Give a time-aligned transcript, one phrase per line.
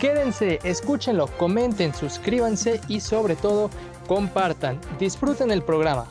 [0.00, 3.70] Quédense, escúchenlo, comenten, suscríbanse y sobre todo
[4.06, 4.78] compartan.
[4.98, 6.06] Disfruten el programa.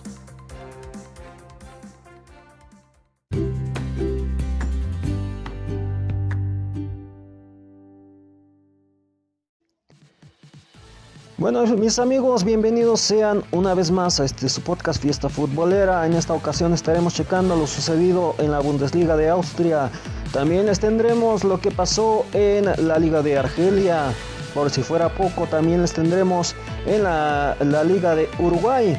[11.44, 16.06] Bueno, mis amigos, bienvenidos sean una vez más a este su podcast Fiesta Futbolera.
[16.08, 19.92] En esta ocasión estaremos checando lo sucedido en la Bundesliga de Austria
[20.32, 24.14] también les tendremos lo que pasó en la Liga de Argelia.
[24.54, 28.98] Por si fuera poco, también les tendremos en la, Liga de Uruguay.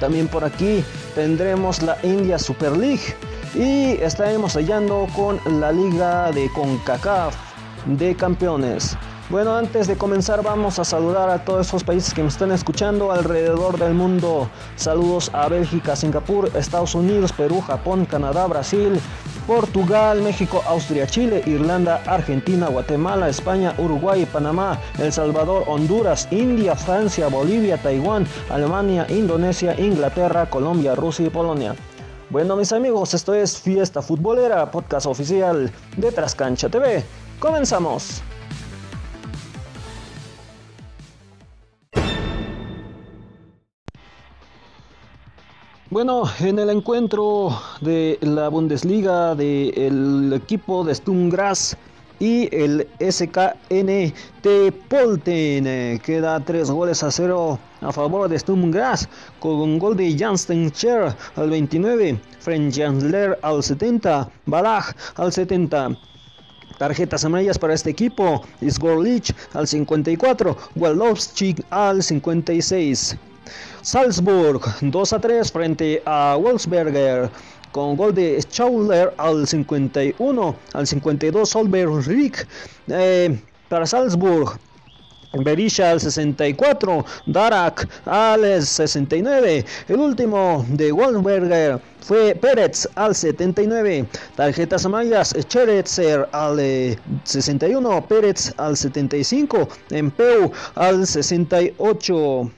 [0.00, 0.82] También por aquí
[1.14, 3.14] tendremos la India Super League.
[3.54, 7.36] Y estaremos hallando con la Liga de CONCACAF
[7.84, 8.96] de Campeones.
[9.28, 13.10] Bueno, antes de comenzar vamos a saludar a todos esos países que nos están escuchando
[13.10, 14.48] alrededor del mundo.
[14.76, 19.00] Saludos a Bélgica, Singapur, Estados Unidos, Perú, Japón, Canadá, Brasil,
[19.44, 27.26] Portugal, México, Austria, Chile, Irlanda, Argentina, Guatemala, España, Uruguay, Panamá, El Salvador, Honduras, India, Francia,
[27.26, 31.74] Bolivia, Taiwán, Alemania, Indonesia, Inglaterra, Colombia, Rusia y Polonia.
[32.30, 37.04] Bueno mis amigos, esto es Fiesta Futbolera, podcast oficial de Trascancha TV.
[37.40, 38.22] Comenzamos.
[45.88, 51.76] Bueno, en el encuentro de la Bundesliga del equipo de Sturmgras
[52.18, 54.48] y el SKNT
[54.88, 60.18] Polten eh, queda 3 goles a 0 a favor de Sturmgras con un gol de
[60.18, 65.90] Jansten Scher al 29, French Jansler al 70, Balach al 70.
[66.78, 73.16] Tarjetas amarillas para este equipo, Isgorlich al 54, Walowski al 56.
[73.82, 77.30] Salzburg 2 a 3 frente a Wolfsberger
[77.72, 82.46] con gol de Schauler al 51, al 52 Solberg Rick
[82.88, 84.58] eh, para Salzburg.
[85.44, 89.64] Berisha al 64, Darak al 69.
[89.88, 94.06] El último de Wolfsberger fue Pérez al 79.
[94.36, 96.58] Tarjetas amarillas, Cheretzer al
[97.24, 102.50] 61, Pérez al 75, Empeu al 68.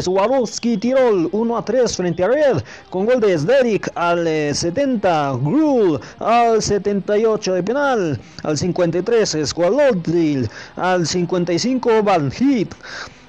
[0.00, 5.38] Swarovski Tirol 1 a 3 frente a Red con gol de Sderik al 70, eh,
[5.42, 12.30] Grul al 78 de penal, al 53 Squalodlil, al 55 Van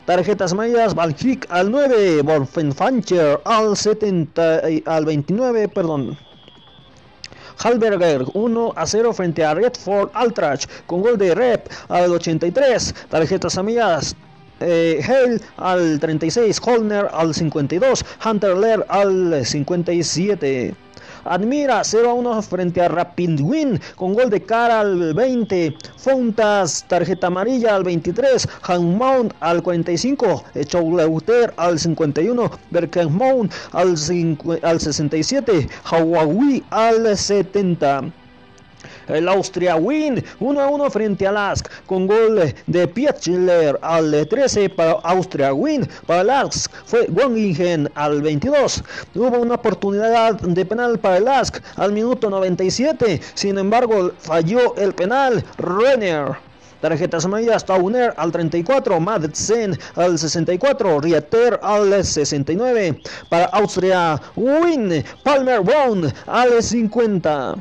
[0.05, 6.17] Tarjetas mayas, Balchik al 9, Wolfenfancher al 70, al 29, perdón.
[7.57, 12.93] Halberger 1 a 0 frente a Redford Altrach con gol de Rep al 83.
[13.09, 14.15] Tarjetas amarillas
[14.59, 20.75] eh, Hale al 36, Holner al 52, Hunter Lear al 57.
[21.25, 25.75] Admira 0 a 1 frente a Rapid Win con gol de cara al 20.
[25.97, 28.47] Fontas, tarjeta amarilla al 23.
[28.79, 30.43] Mount al 45.
[30.67, 32.51] Chouleuter al 51.
[32.69, 33.95] Berkenmount al,
[34.61, 35.67] al 67.
[35.85, 38.24] Hawaii al 70.
[39.07, 44.69] El Austria win 1 a 1 frente a Lask con gol de Pietschler al 13
[44.69, 45.87] para Austria win.
[46.05, 48.83] Para Lask fue Wangingen al 22.
[49.15, 53.21] Hubo una oportunidad de penal para el Lask al minuto 97.
[53.33, 56.35] Sin embargo, falló el penal Renner.
[56.81, 63.01] Tarjetas amarillas, Tauner al 34, Madsen al 64, Rieter al 69.
[63.29, 67.55] Para Austria, Win, Palmer Brown al 50.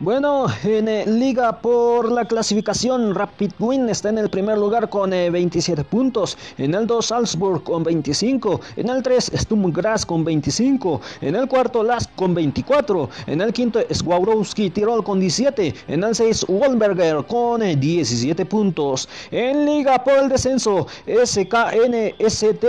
[0.00, 5.10] Bueno, en eh, Liga por la clasificación, Rapid Win está en el primer lugar con
[5.10, 6.38] 27 eh, puntos.
[6.56, 8.60] En el 2, Salzburg con 25.
[8.76, 9.72] En el 3, Sturm
[10.06, 11.00] con 25.
[11.20, 13.10] En el cuarto, Lask con 24.
[13.26, 15.74] En el quinto, Swarovski Tirol con 17.
[15.88, 19.08] En el 6, Wolberger con 17 eh, puntos.
[19.32, 22.64] En Liga por el descenso, SKNST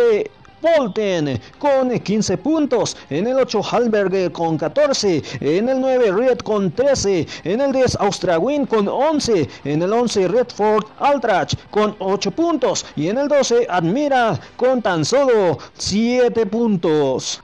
[0.61, 2.97] Polten con 15 puntos.
[3.09, 5.23] En el 8 Halberger con 14.
[5.39, 7.27] En el 9 Red con 13.
[7.43, 9.49] En el 10 Austragwin con 11.
[9.63, 12.85] En el 11 Redford Altrach con 8 puntos.
[12.95, 17.41] Y en el 12 Admira con tan solo 7 puntos.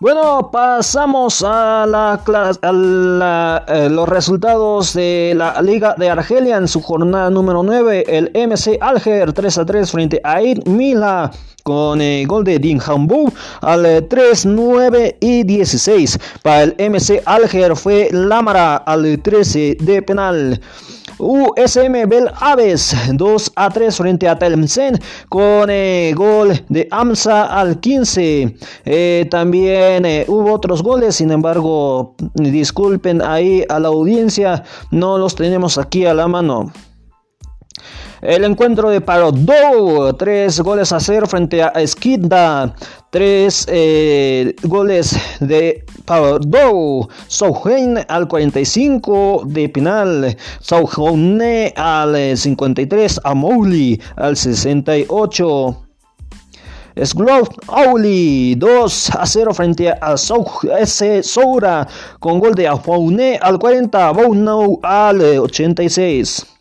[0.00, 7.30] Bueno, pasamos a, la, eh, los resultados de la Liga de Argelia en su jornada
[7.30, 8.04] número 9.
[8.06, 11.32] El MC Alger 3 a 3 frente a Aid Mila
[11.64, 12.80] con el gol de Din
[13.60, 16.20] al 3, 9 y 16.
[16.44, 20.60] Para el MC Alger fue Lamara al 13 de penal.
[21.18, 27.80] USM Bel Aves 2 a 3 frente a Telmsen con el gol de Amsa al
[27.80, 28.56] 15.
[28.84, 35.34] Eh, también eh, hubo otros goles, sin embargo, disculpen ahí a la audiencia, no los
[35.34, 36.72] tenemos aquí a la mano.
[38.20, 42.74] El encuentro de Parodou, tres goles a cero frente a Skidda,
[43.10, 54.36] tres eh, goles de Parodou, Souhein al 45 de penal, Souhoune al 53, Amouli al
[54.36, 55.84] 68.
[57.00, 60.16] Sglov Auli 2 a 0 frente a.
[61.22, 61.86] Soura
[62.18, 66.57] con gol de Afoune al 40, Bounou al 86.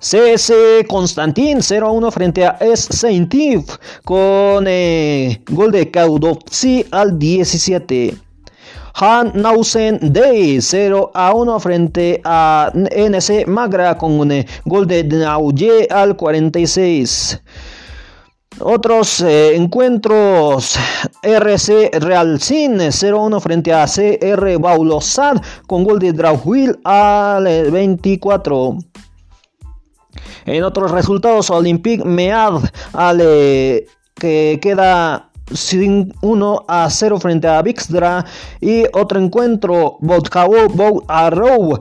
[0.00, 0.52] CS
[0.86, 2.88] Constantin 0-1 frente a S.
[2.92, 3.34] Saint
[4.04, 8.16] con eh, gol de Caudopsi al 17.
[8.94, 15.88] Han Nausen Day 0 a 1 frente a NC Magra con eh, gol de Nauye
[15.90, 17.42] al 46.
[18.60, 20.76] Otros eh, encuentros,
[21.22, 28.78] RC Real Sin 0-1 frente a CR Baulosad con gol de Drauhuil al 24.
[30.46, 32.62] En otros resultados, Olympique Mead
[32.92, 35.30] ale, que queda
[36.22, 38.24] 1 a 0 frente a Bixdra
[38.60, 41.80] y otro encuentro Botkao Arrow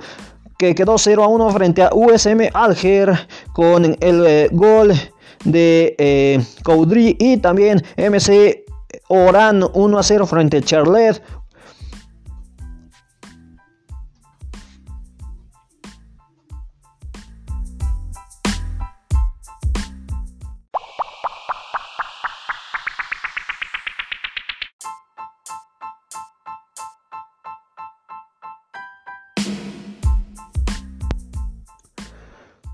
[0.57, 4.93] que quedó 0 a 1 frente a USM Alger con el eh, gol
[5.43, 8.65] de eh, Coudry y también MC
[9.09, 11.21] Oran 1 a 0 frente a Charlotte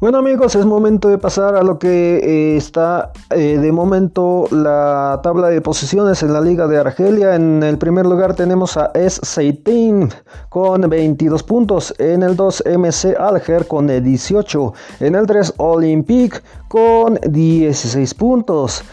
[0.04, 5.22] Bueno amigos, es momento de pasar a lo que eh, está eh, de momento la
[5.24, 7.36] tabla de posiciones en la Liga de Argelia.
[7.36, 10.10] En el primer lugar tenemos a Es Seitin
[10.50, 11.96] con 22 puntos.
[12.00, 14.74] En el 2 MC Alger con 18.
[15.00, 18.84] En el 3 Olympique con 16 puntos.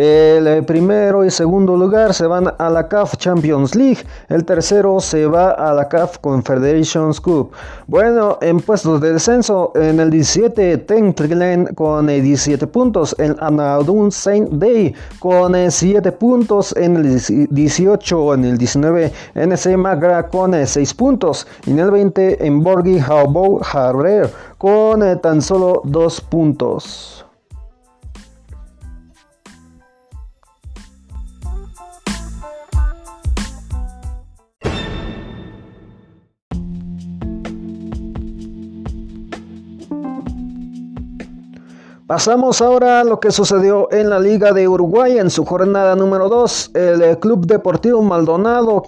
[0.00, 3.98] El eh, primero y segundo lugar se van a la CAF Champions League.
[4.28, 7.50] El tercero se va a la CAF Confederations Cup.
[7.88, 10.86] Bueno, en puestos de descenso, en el 17,
[11.16, 13.16] Glen con 17 eh, puntos.
[13.18, 16.76] En Anadun Saint Day con 7 eh, puntos.
[16.76, 21.44] En el 18, en el 19, NC Magra con 6 puntos.
[21.66, 27.27] Y en el 20, en Borgi Haubou Harrer con tan solo 2 puntos.
[42.08, 46.30] Pasamos ahora a lo que sucedió en la Liga de Uruguay en su jornada número
[46.30, 46.70] 2.
[46.72, 48.82] El eh, Club Deportivo Maldonado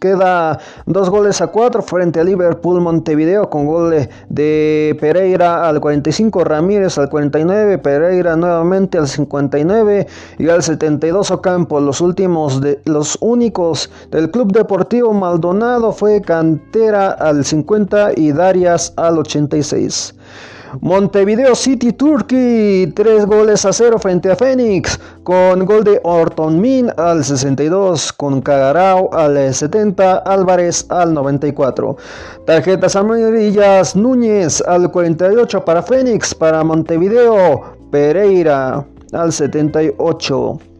[0.00, 6.42] queda dos goles a cuatro frente a Liverpool Montevideo con gol de Pereira al 45,
[6.42, 11.78] Ramírez al 49, Pereira nuevamente al 59 y al 72 Ocampo.
[11.78, 18.92] Los últimos de los únicos del Club Deportivo Maldonado fue Cantera al 50 y Darias
[18.96, 20.16] al 86.
[20.80, 26.90] Montevideo City Turkey, 3 goles a 0 frente a Fénix, con gol de Orton Min
[26.96, 31.96] al 62, con Cagarao al 70, Álvarez al 94.
[32.46, 40.73] Tarjetas amarillas, Núñez al 48 para Fénix, para Montevideo, Pereira al 78.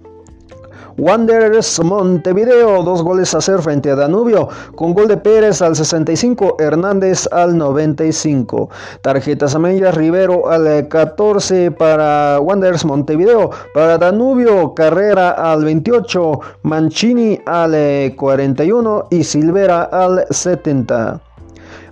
[0.96, 6.56] Wanderers Montevideo, dos goles a hacer frente a Danubio, con gol de Pérez al 65,
[6.58, 8.68] Hernández al 95.
[9.02, 17.74] Tarjetas amarillas, Rivero al 14 para Wanderers Montevideo, para Danubio, Carrera al 28, Mancini al
[18.16, 21.33] 41 y Silvera al 70.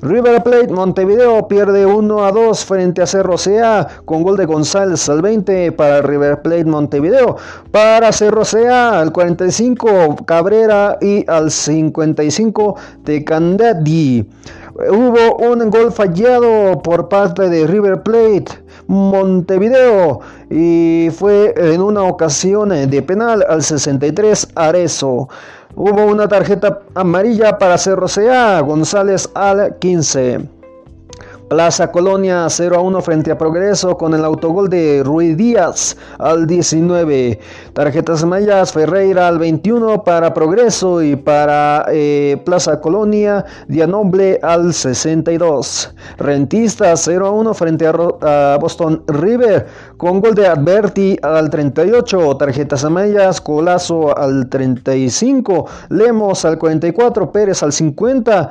[0.03, 5.09] River Plate Montevideo pierde 1 a 2 frente a Cerro Sea con gol de González
[5.09, 7.37] al 20 para River Plate Montevideo.
[7.71, 14.29] Para Cerro Sea al 45 Cabrera y al 55 de Candadi.
[14.75, 18.47] Hubo un gol fallado por parte de River Plate
[18.89, 20.19] Montevideo
[20.51, 25.29] y fue en una ocasión de penal al 63 Arezo.
[25.75, 30.62] Hubo una tarjeta amarilla para Cerro Sea, González al 15.
[31.53, 36.47] Plaza Colonia 0 a 1 frente a Progreso con el autogol de Rui Díaz al
[36.47, 37.39] 19.
[37.75, 45.95] Tarjetas mayas Ferreira al 21 para Progreso y para eh, Plaza Colonia Dianoble al 62.
[46.17, 49.67] Rentista 0 a 1 frente a, Boston River
[49.99, 52.35] con gol de Adverti al 38.
[52.39, 55.67] Tarjetas mayas Colazo al 35.
[55.91, 57.31] Lemos al 44.
[57.31, 58.49] Pérez al 50.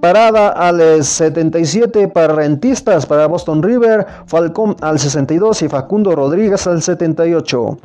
[0.00, 6.80] Parada al 77 para Rentistas, para Boston River, Falcón al 62 y Facundo Rodríguez al
[6.80, 7.78] 78.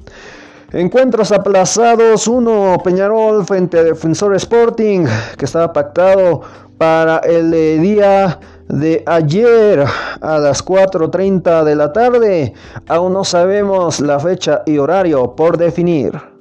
[0.71, 5.05] Encuentros aplazados, uno Peñarol frente a Defensor Sporting,
[5.37, 6.41] que estaba pactado
[6.77, 9.85] para el eh, día de ayer
[10.21, 12.53] a las 4.30 de la tarde.
[12.87, 16.34] Aún no sabemos la fecha y horario por definir.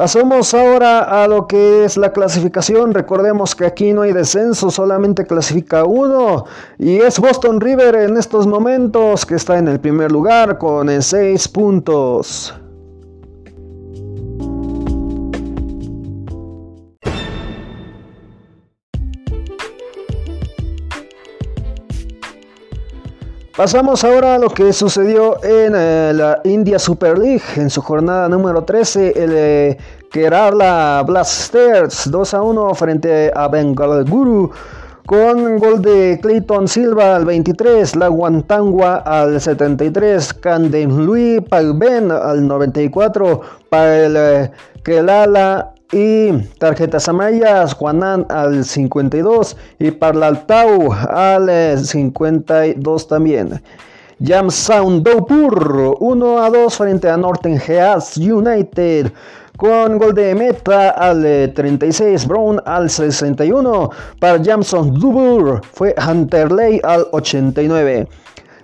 [0.00, 2.94] Pasamos ahora a lo que es la clasificación.
[2.94, 6.46] Recordemos que aquí no hay descenso, solamente clasifica uno.
[6.78, 11.48] Y es Boston River en estos momentos que está en el primer lugar con 6
[11.48, 12.54] puntos.
[23.60, 28.26] Pasamos ahora a lo que sucedió en eh, la India Super League en su jornada
[28.26, 29.12] número 13.
[29.22, 29.76] El eh,
[30.10, 34.50] Kerala Blasters 2 a 1 frente a Bengal Guru
[35.04, 42.48] con gol de Clayton Silva al 23, La Guantangua al 73, Canden Louis Pagben al
[42.48, 44.50] 94 para el
[44.82, 53.60] Kelala y tarjetas amarillas, Juanan al 52 y Parlaltau al 52 también.
[54.22, 59.10] Jam Sound Dopur 1 a 2 frente a Northern Geas United
[59.56, 67.06] con gol de meta al 36, Brown al 61, para Jamson Dubur fue Hunterley al
[67.12, 68.08] 89.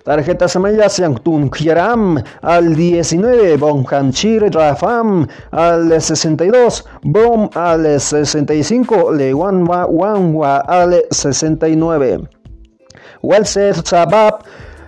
[0.07, 10.63] Tarjetas amarillas Yangtun Kieram al 19, Bonhanchir Rafam al 62, Brom al 65, Lewanwa Wanwa
[10.63, 12.23] al 69.
[13.21, 14.46] Welset Sabab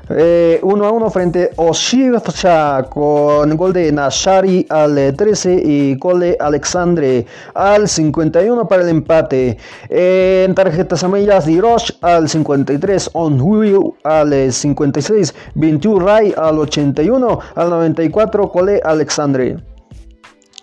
[0.10, 6.22] 1 eh, a 1 frente a Oshivcha con gol de Nashari al 13 y gol
[6.22, 9.58] de Alexandre al 51 para el empate.
[9.88, 18.50] En tarjetas amarillas, Dirosh al 53, Onhuyu al 56, 21 Rai al 81, al 94
[18.50, 19.69] Cole Alexandre.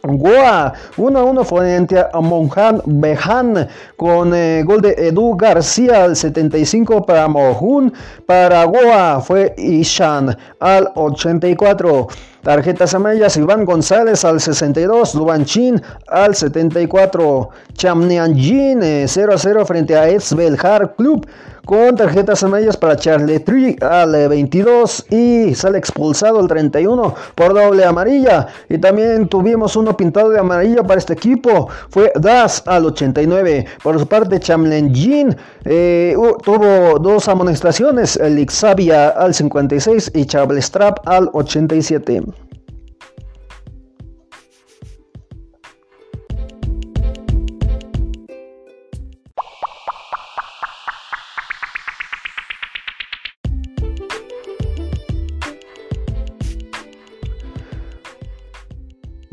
[0.03, 6.17] Goa 1 a 1 frente a Monjan Bejan con eh, gol de Edu García al
[6.17, 7.93] 75 para Mohun.
[8.27, 12.09] Para Goa fue Ishan al 84.
[12.47, 20.09] Tarjetas amarillas Iván González al 62, Lubanchin al 74, Chamnianjin 0 a 0 frente a
[20.09, 21.27] Esbelhar Club
[21.67, 28.47] con tarjetas amarillas para Charletri al 22 y sale expulsado el 31 por doble amarilla.
[28.69, 33.67] Y también tuvimos uno pintado de amarillo para este equipo, fue Das al 89.
[33.83, 41.29] Por su parte, Chamlenjin eh, tuvo dos amonestaciones, el Ixabia al 56 y Chablestrap al
[41.33, 42.23] 87.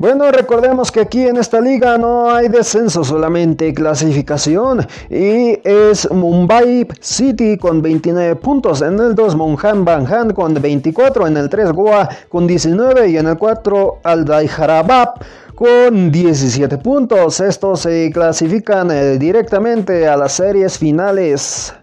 [0.04, 4.86] Bueno, recordemos que aquí en esta liga no hay descenso, solamente clasificación.
[5.10, 8.82] Y es Mumbai City con 29 puntos.
[8.82, 11.26] En el 2 Monjan Banjan con 24.
[11.26, 13.12] En el 3 Goa con 19.
[13.12, 14.26] Y en el 4 Al
[15.56, 17.40] con 17 puntos.
[17.40, 21.74] Estos se clasifican eh, directamente a las series finales.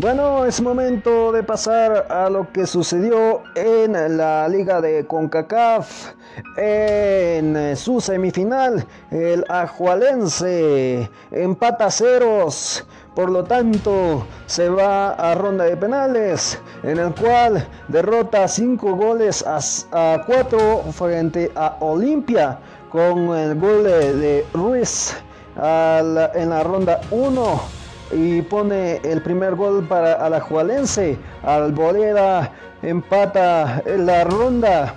[0.00, 6.14] Bueno, es momento de pasar a lo que sucedió en la liga de CONCACAF.
[6.56, 12.86] En su semifinal, el Ajualense empata ceros.
[13.14, 19.44] Por lo tanto, se va a ronda de penales, en el cual derrota 5 goles
[19.46, 25.14] a 4 frente a Olimpia con el gol de Ruiz
[25.56, 27.79] en la ronda 1
[28.12, 31.16] y pone el primer gol para Alajualense.
[31.42, 32.52] Alboleda
[32.82, 34.94] empata en la ronda.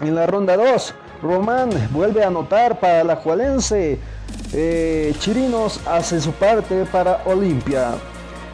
[0.00, 3.98] En la ronda 2, Román vuelve a anotar para Alajualense.
[4.52, 7.90] Eh, Chirinos hace su parte para Olimpia.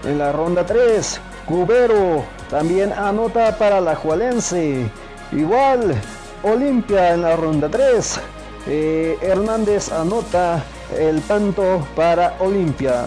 [0.05, 4.91] En la ronda 3, Cubero también anota para Alajualense.
[5.33, 5.95] Igual,
[6.43, 8.21] Olimpia en la ronda 3.
[8.67, 10.63] Eh, Hernández anota
[10.99, 13.07] el tanto para Olimpia.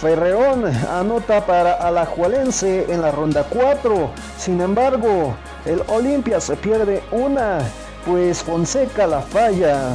[0.00, 4.10] Ferreón anota para Alajuelense en la ronda 4.
[4.36, 7.58] Sin embargo, el Olimpia se pierde una,
[8.06, 9.88] pues Fonseca la falla.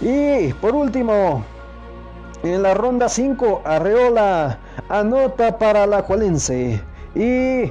[0.00, 1.44] Y por último,
[2.42, 4.58] en la ronda 5, Arreola
[4.88, 6.80] anota para Alajuelense.
[7.14, 7.70] Y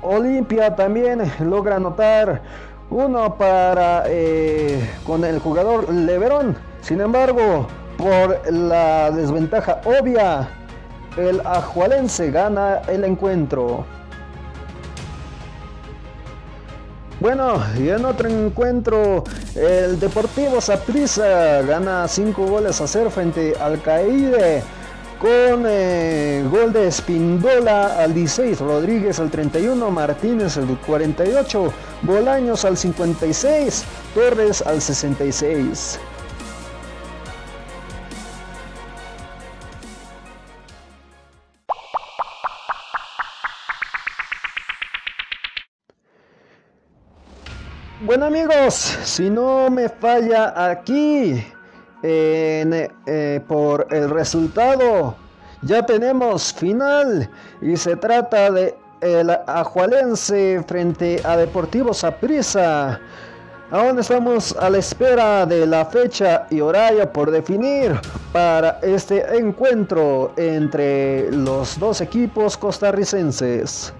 [0.00, 2.40] Olimpia también logra anotar
[2.88, 6.56] uno para eh, con el jugador Leverón.
[6.82, 7.66] Sin embargo,
[7.96, 10.48] por la desventaja obvia
[11.18, 13.84] el Ajualense gana el encuentro.
[17.20, 19.24] Bueno, y en otro encuentro,
[19.56, 24.62] el Deportivo Saprissa gana 5 goles a 0 frente al Caide
[25.18, 31.72] con eh, gol de Espindola al 16, Rodríguez al 31, Martínez al 48,
[32.02, 33.84] Bolaños al 56,
[34.14, 35.98] Torres al 66.
[48.08, 48.74] Bueno amigos,
[49.04, 51.44] si no me falla aquí
[52.02, 55.14] eh, por el resultado,
[55.60, 57.28] ya tenemos final
[57.60, 62.98] y se trata de el Ajualense frente a Deportivo Saprissa.
[63.70, 68.00] Aún estamos a la espera de la fecha y horario por definir
[68.32, 73.92] para este encuentro entre los dos equipos costarricenses.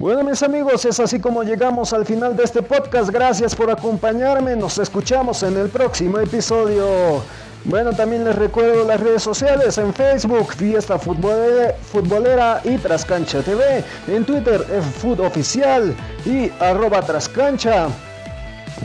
[0.00, 3.10] Bueno mis amigos, es así como llegamos al final de este podcast.
[3.10, 4.56] Gracias por acompañarme.
[4.56, 7.22] Nos escuchamos en el próximo episodio.
[7.66, 14.24] Bueno, también les recuerdo las redes sociales en Facebook, Fiesta Futbolera, y Trascancha TV, en
[14.24, 14.64] Twitter,
[15.02, 17.88] Food Oficial y arroba Trascancha.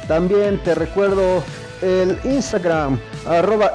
[0.09, 1.41] También te recuerdo
[1.81, 3.71] el Instagram, arroba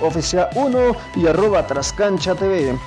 [0.00, 2.78] Oficial 1 y arroba Trascancha TV.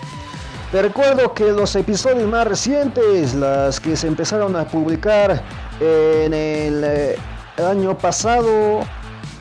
[0.71, 5.43] Te recuerdo que los episodios más recientes, las que se empezaron a publicar
[5.81, 7.17] en el eh,
[7.57, 8.79] año pasado,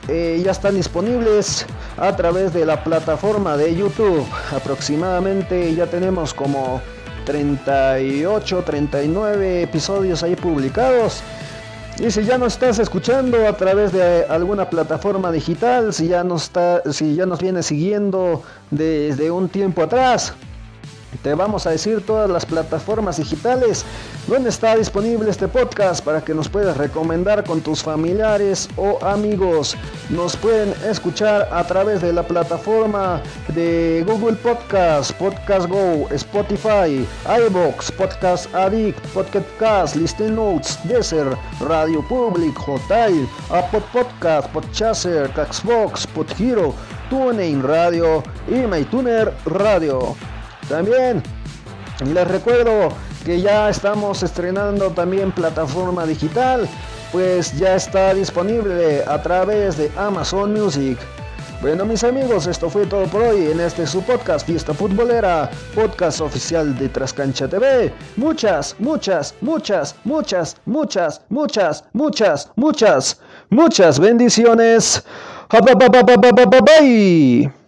[0.09, 1.67] eh, ya están disponibles
[1.99, 4.27] a través de la plataforma de YouTube.
[4.53, 6.83] Aproximadamente ya tenemos como
[7.27, 11.23] 38, 39 episodios ahí publicados.
[12.01, 16.45] Y si ya nos estás escuchando a través de alguna plataforma digital, si ya nos,
[16.45, 20.35] está, si ya nos viene siguiendo desde un tiempo atrás,
[21.23, 23.85] te vamos a decir todas las plataformas digitales
[24.27, 29.77] donde está disponible este podcast para que nos puedas recomendar con tus familiares o amigos.
[30.09, 37.07] Nos pueden escuchar a través de la plataforma de Google Podcast, Podcast Go, Spotify,
[37.47, 46.07] iBox, Podcast Addict, Podcast Cast, Listen Notes, Desert, Radio Public, Hotel, Apple Podcast, Podchaser, Caxbox,
[46.07, 46.75] Podhero,
[47.11, 50.15] TuneIn Radio y MyTuner Radio.
[50.71, 51.21] También
[52.07, 52.91] les recuerdo
[53.25, 56.69] que ya estamos estrenando también plataforma digital,
[57.13, 60.97] pues ya está disponible a través de Amazon Music.
[61.61, 66.23] Bueno mis amigos, esto fue todo por hoy en este su podcast Fiesta Futbolera, podcast
[66.23, 67.93] oficial de Trascancha TV.
[68.17, 75.05] Muchas, muchas, muchas, muchas, muchas, muchas, muchas, muchas, muchas bendiciones.
[75.51, 77.60] Bye.